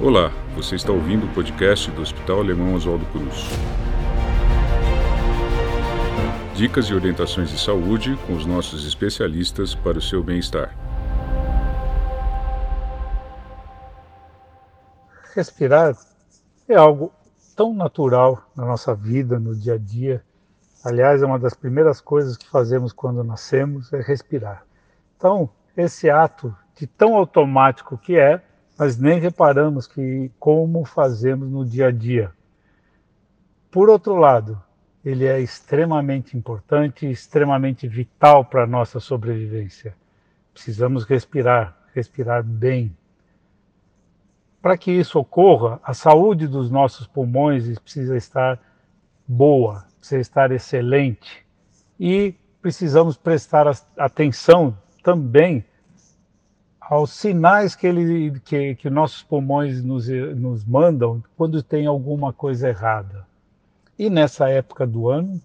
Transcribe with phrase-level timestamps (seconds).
[0.00, 3.48] Olá, você está ouvindo o podcast do Hospital Alemão Oswaldo Cruz.
[6.56, 10.76] Dicas e orientações de saúde com os nossos especialistas para o seu bem-estar.
[15.32, 15.96] Respirar
[16.68, 17.12] é algo
[17.54, 20.24] tão natural na nossa vida, no dia a dia.
[20.84, 24.66] Aliás, é uma das primeiras coisas que fazemos quando nascemos é respirar.
[25.16, 28.42] Então, esse ato de tão automático que é,
[28.78, 32.32] mas nem reparamos que como fazemos no dia a dia.
[33.70, 34.60] Por outro lado,
[35.04, 39.94] ele é extremamente importante extremamente vital para a nossa sobrevivência.
[40.52, 42.96] Precisamos respirar, respirar bem.
[44.62, 48.58] Para que isso ocorra, a saúde dos nossos pulmões precisa estar
[49.26, 51.44] boa, precisa estar excelente.
[52.00, 53.66] E precisamos prestar
[53.98, 55.64] atenção também
[56.88, 62.68] aos sinais que, ele, que, que nossos pulmões nos, nos mandam quando tem alguma coisa
[62.68, 63.26] errada.
[63.98, 65.40] E nessa época do ano,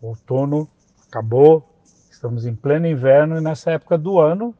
[0.00, 0.68] outono
[1.08, 1.68] acabou,
[2.10, 4.54] estamos em pleno inverno, e nessa época do ano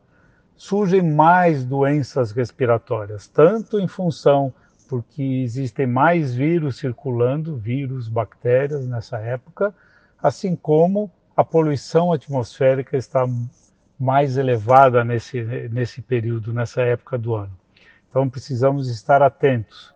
[0.56, 4.52] surgem mais doenças respiratórias, tanto em função
[4.88, 9.74] porque existem mais vírus circulando, vírus, bactérias nessa época,
[10.22, 13.26] assim como a poluição atmosférica está
[14.02, 17.52] mais elevada nesse, nesse período, nessa época do ano.
[18.10, 19.94] Então precisamos estar atentos.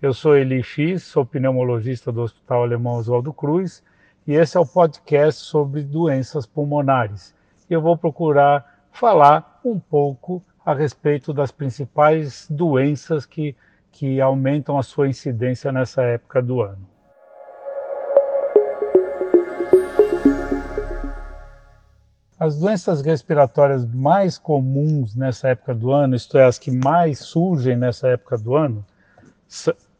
[0.00, 3.84] Eu sou Eli X, sou pneumologista do Hospital Alemão Oswaldo Cruz
[4.26, 7.34] e esse é o podcast sobre doenças pulmonares.
[7.68, 13.54] Eu vou procurar falar um pouco a respeito das principais doenças que,
[13.92, 16.93] que aumentam a sua incidência nessa época do ano.
[22.38, 27.76] As doenças respiratórias mais comuns nessa época do ano, isto é, as que mais surgem
[27.76, 28.84] nessa época do ano,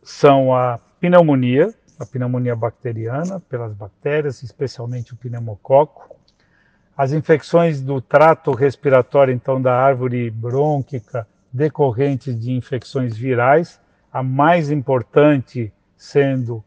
[0.02, 6.16] são a pneumonia, a pneumonia bacteriana, pelas bactérias, especialmente o pneumococo,
[6.96, 13.80] as infecções do trato respiratório, então da árvore brônquica, decorrentes de infecções virais,
[14.12, 16.64] a mais importante sendo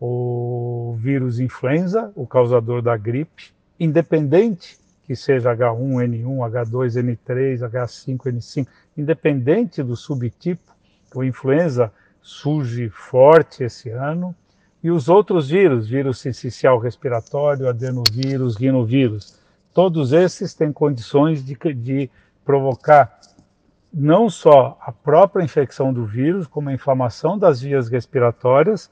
[0.00, 9.96] o vírus influenza, o causador da gripe, independente que seja H1N1, H2N3, H5N5, independente do
[9.96, 10.76] subtipo,
[11.14, 14.34] o influenza surge forte esse ano,
[14.84, 19.40] e os outros vírus, vírus sensicial respiratório, adenovírus, rinovírus,
[19.72, 22.10] todos esses têm condições de, de
[22.44, 23.18] provocar
[23.90, 28.90] não só a própria infecção do vírus, como a inflamação das vias respiratórias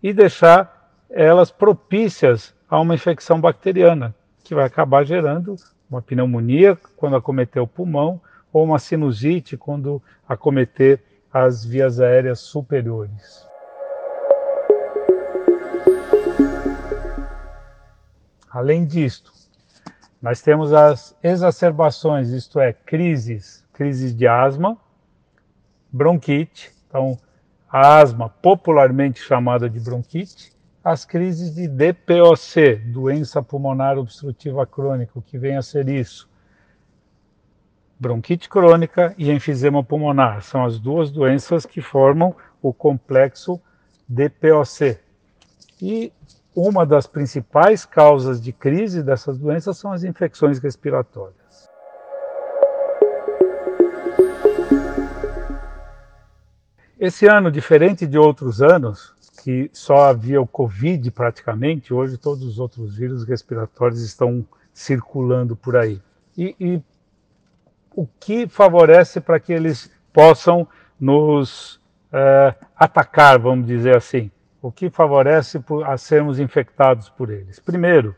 [0.00, 4.14] e deixar elas propícias a uma infecção bacteriana,
[4.46, 5.56] que vai acabar gerando
[5.90, 8.20] uma pneumonia quando acometer o pulmão
[8.52, 11.02] ou uma sinusite quando acometer
[11.32, 13.46] as vias aéreas superiores.
[18.50, 19.32] Além disto,
[20.22, 24.78] nós temos as exacerbações, isto é, crises, crises de asma,
[25.92, 27.18] bronquite, então
[27.68, 30.55] a asma popularmente chamada de bronquite,
[30.86, 36.30] as crises de DPOC, doença pulmonar obstrutiva crônica, o que vem a ser isso?
[37.98, 43.60] Bronquite crônica e enfisema pulmonar são as duas doenças que formam o complexo
[44.06, 44.96] DPOC.
[45.82, 46.12] E
[46.54, 51.68] uma das principais causas de crise dessas doenças são as infecções respiratórias.
[56.96, 59.15] Esse ano, diferente de outros anos,
[59.46, 65.76] que só havia o Covid praticamente, hoje todos os outros vírus respiratórios estão circulando por
[65.76, 66.02] aí.
[66.36, 66.82] E, e
[67.94, 70.66] o que favorece para que eles possam
[70.98, 71.80] nos
[72.12, 74.32] é, atacar, vamos dizer assim?
[74.60, 77.60] O que favorece a sermos infectados por eles?
[77.60, 78.16] Primeiro,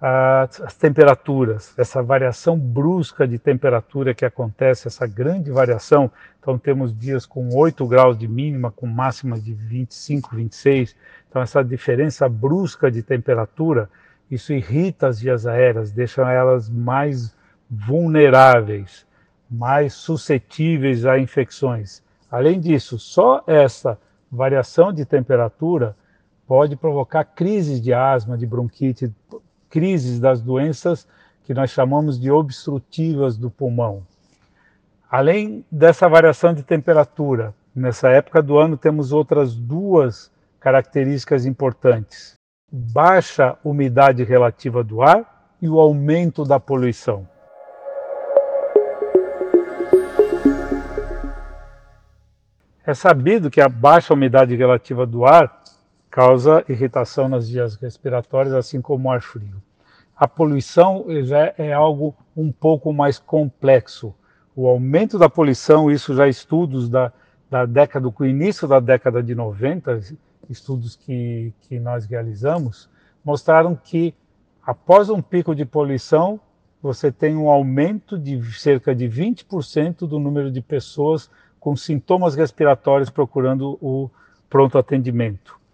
[0.00, 6.10] as temperaturas, essa variação brusca de temperatura que acontece, essa grande variação.
[6.38, 10.94] Então, temos dias com 8 graus de mínima, com máxima de 25, 26.
[11.28, 13.88] Então, essa diferença brusca de temperatura,
[14.30, 17.34] isso irrita as vias aéreas, deixa elas mais
[17.70, 19.06] vulneráveis,
[19.50, 22.02] mais suscetíveis a infecções.
[22.30, 23.98] Além disso, só essa
[24.30, 25.96] variação de temperatura
[26.46, 29.12] pode provocar crises de asma, de bronquite,
[29.76, 31.06] crises das doenças
[31.44, 34.06] que nós chamamos de obstrutivas do pulmão.
[35.10, 42.36] Além dessa variação de temperatura, nessa época do ano temos outras duas características importantes:
[42.72, 47.28] baixa umidade relativa do ar e o aumento da poluição.
[52.86, 55.62] É sabido que a baixa umidade relativa do ar
[56.16, 59.62] causa irritação nas vias respiratórias, assim como o ar frio.
[60.16, 64.14] A poluição já é algo um pouco mais complexo.
[64.56, 67.12] O aumento da poluição, isso já estudos da,
[67.50, 70.00] da década, do início da década de 90,
[70.48, 72.88] estudos que, que nós realizamos,
[73.22, 74.14] mostraram que
[74.66, 76.40] após um pico de poluição,
[76.80, 81.30] você tem um aumento de cerca de 20% do número de pessoas
[81.60, 84.08] com sintomas respiratórios procurando o
[84.48, 85.65] pronto atendimento.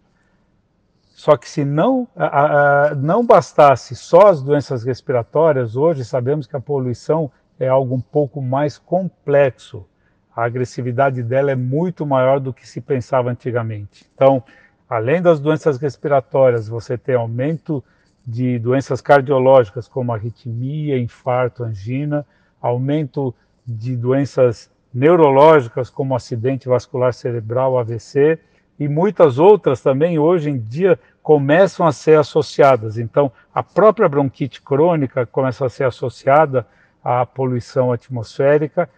[1.14, 6.56] Só que se não, a, a, não bastasse só as doenças respiratórias, hoje sabemos que
[6.56, 7.30] a poluição
[7.60, 9.86] é algo um pouco mais complexo.
[10.34, 14.06] A agressividade dela é muito maior do que se pensava antigamente.
[14.14, 14.42] Então,
[14.88, 17.84] além das doenças respiratórias, você tem aumento
[18.26, 22.26] de doenças cardiológicas como arritmia, infarto, angina,
[22.60, 23.34] aumento
[23.66, 28.38] de doenças neurológicas como acidente vascular cerebral, AVC,
[28.82, 32.99] e muitas outras também hoje em dia começam a ser associadas.
[32.99, 36.67] Então, a própria bronquite crônica começa a ser associada
[37.02, 38.90] à poluição atmosférica,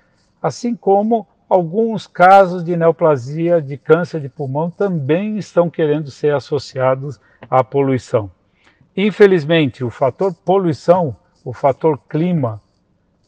[0.42, 7.20] assim como alguns casos de neoplasia de câncer de pulmão também estão querendo ser associados
[7.50, 8.30] à poluição.
[8.96, 11.14] Infelizmente, o fator poluição,
[11.44, 12.58] o fator clima,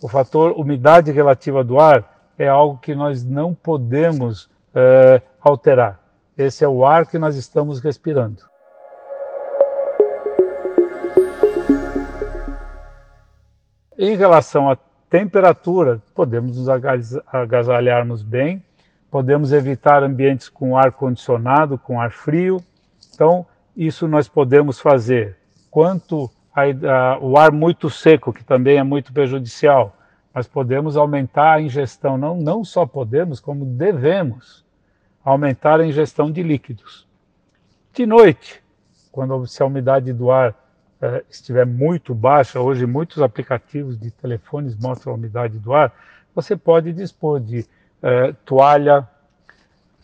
[0.03, 6.06] o fator umidade relativa do ar é algo que nós não podemos é, alterar.
[6.36, 8.42] Esse é o ar que nós estamos respirando.
[13.96, 14.76] Em relação à
[15.08, 16.68] temperatura, podemos nos
[17.32, 18.62] agasalharmos bem,
[19.10, 22.62] podemos evitar ambientes com ar condicionado, com ar frio.
[23.14, 25.38] Então, isso nós podemos fazer.
[25.70, 29.96] Quanto ao ar muito seco, que também é muito prejudicial,
[30.34, 34.65] nós podemos aumentar a ingestão, não, não só podemos, como devemos
[35.26, 37.05] aumentar a ingestão de líquidos.
[37.93, 38.62] De noite,
[39.11, 40.55] quando se a umidade do ar
[41.02, 45.93] eh, estiver muito baixa, hoje muitos aplicativos de telefones mostram a umidade do ar,
[46.32, 47.67] você pode dispor de
[48.00, 49.08] eh, toalha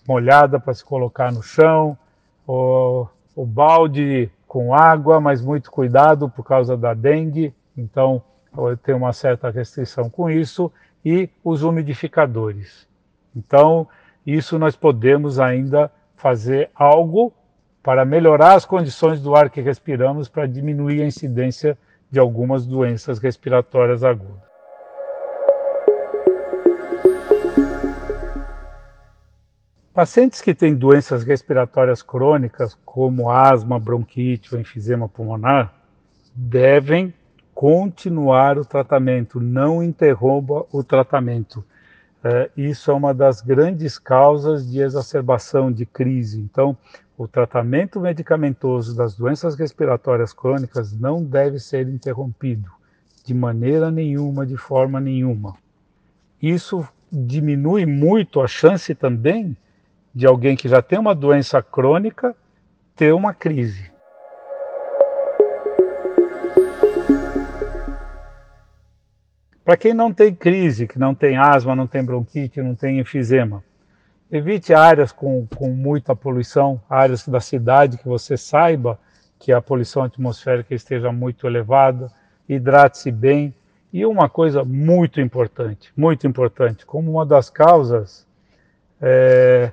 [0.09, 1.97] molhada para se colocar no chão,
[2.45, 8.21] o, o balde com água, mas muito cuidado por causa da dengue, então
[8.83, 10.71] tem uma certa restrição com isso,
[11.05, 12.89] e os umidificadores.
[13.35, 13.89] Então,
[14.27, 17.33] isso nós podemos ainda fazer algo
[17.83, 21.77] para melhorar as condições do ar que respiramos para diminuir a incidência
[22.11, 24.53] de algumas doenças respiratórias agudas.
[29.93, 35.75] Pacientes que têm doenças respiratórias crônicas, como asma, bronquite ou enfisema pulmonar,
[36.35, 37.13] devem
[37.55, 41.63] continuar o tratamento, não interrompa o tratamento.
[42.25, 46.41] É, isso é uma das grandes causas de exacerbação de crise.
[46.41, 46.77] Então,
[47.19, 52.71] o tratamento medicamentoso das doenças respiratórias crônicas não deve ser interrompido
[53.25, 55.55] de maneira nenhuma, de forma nenhuma.
[56.41, 59.57] Isso diminui muito a chance também
[60.15, 62.35] de alguém que já tem uma doença crônica
[62.97, 63.92] ter uma crise.
[69.73, 73.65] Para quem não tem crise, que não tem asma, não tem bronquite, não tem enfisema,
[74.31, 78.99] evite áreas com, com muita poluição, áreas da cidade que você saiba
[79.39, 82.13] que a poluição atmosférica esteja muito elevada,
[82.47, 83.55] hidrate-se bem.
[83.91, 88.27] E uma coisa muito importante, muito importante, como uma das causas
[89.01, 89.73] é,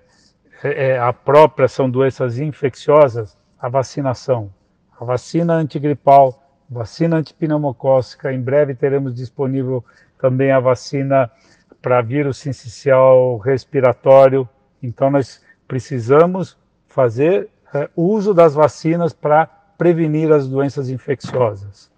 [0.63, 4.49] é, é a própria são doenças infecciosas, a vacinação.
[4.97, 6.38] A vacina antigripal
[6.69, 8.31] vacina antipneumocócica.
[8.31, 9.83] Em breve teremos disponível
[10.19, 11.31] também a vacina
[11.81, 14.47] para vírus sincicial respiratório.
[14.81, 16.57] Então, nós precisamos
[16.87, 19.45] fazer é, uso das vacinas para
[19.77, 21.89] prevenir as doenças infecciosas.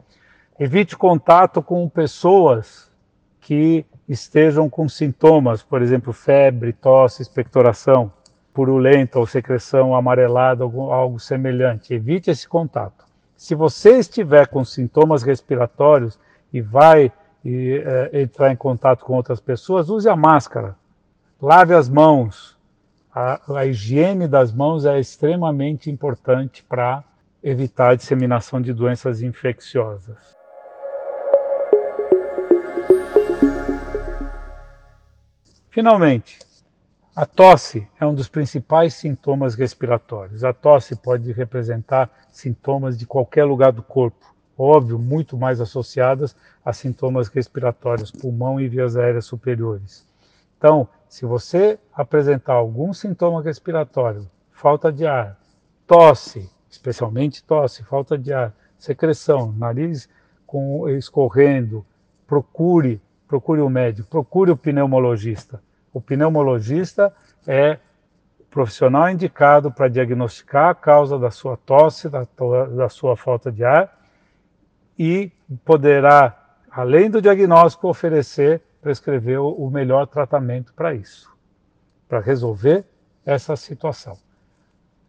[0.60, 2.92] Evite contato com pessoas
[3.40, 8.12] que estejam com sintomas, por exemplo, febre, tosse, expectoração
[8.54, 11.94] purulenta ou secreção amarelada, algo semelhante.
[11.94, 13.06] Evite esse contato.
[13.42, 16.20] Se você estiver com sintomas respiratórios
[16.54, 17.12] e vai
[17.44, 20.76] e, é, entrar em contato com outras pessoas, use a máscara,
[21.42, 22.56] lave as mãos.
[23.12, 27.04] A, a higiene das mãos é extremamente importante para
[27.42, 30.20] evitar a disseminação de doenças infecciosas.
[35.72, 36.38] Finalmente,
[37.22, 40.44] a tosse é um dos principais sintomas respiratórios.
[40.44, 46.36] A tosse pode representar sintomas de qualquer lugar do corpo, óbvio, muito mais associadas
[46.66, 50.04] a sintomas respiratórios, pulmão e vias aéreas superiores.
[50.58, 55.40] Então, se você apresentar algum sintoma respiratório, falta de ar,
[55.86, 60.10] tosse, especialmente tosse, falta de ar, secreção, nariz
[60.48, 61.86] com, escorrendo,
[62.26, 65.62] procure, procure o médico, procure o pneumologista.
[65.94, 67.14] O pneumologista
[67.46, 67.78] é
[68.40, 72.26] o profissional indicado para diagnosticar a causa da sua tosse, da,
[72.76, 74.00] da sua falta de ar
[74.98, 75.32] e
[75.66, 76.38] poderá,
[76.70, 81.30] além do diagnóstico, oferecer, prescrever o melhor tratamento para isso,
[82.08, 82.86] para resolver
[83.26, 84.18] essa situação.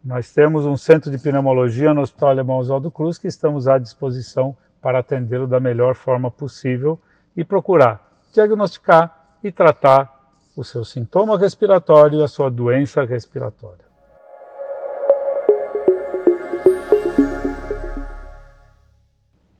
[0.03, 4.55] Nós temos um centro de pneumologia no Hospital Alemão Oswaldo Cruz que estamos à disposição
[4.81, 6.99] para atendê-lo da melhor forma possível
[7.37, 10.12] e procurar diagnosticar e tratar
[10.55, 13.85] o seu sintoma respiratório e a sua doença respiratória.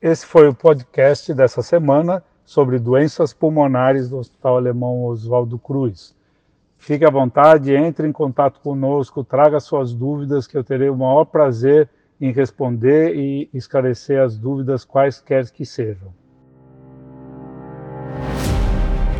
[0.00, 6.14] Esse foi o podcast dessa semana sobre doenças pulmonares do Hospital Alemão Oswaldo Cruz.
[6.76, 11.24] Fique à vontade, entre em contato conosco, traga suas dúvidas, que eu terei o maior
[11.24, 11.88] prazer
[12.20, 16.12] em responder e esclarecer as dúvidas quaisquer que sejam.